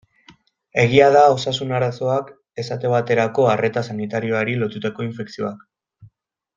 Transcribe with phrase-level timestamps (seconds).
[0.83, 2.31] Egia da osasun arazoak,
[2.65, 5.67] esate baterako arreta sanitarioari lotutako infekzioak.